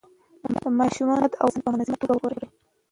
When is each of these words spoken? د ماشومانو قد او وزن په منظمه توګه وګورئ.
د 0.53 0.55
ماشومانو 0.79 1.21
قد 1.23 1.33
او 1.41 1.47
وزن 1.47 1.61
په 1.65 1.69
منظمه 1.73 1.97
توګه 2.01 2.13
وګورئ. 2.15 2.45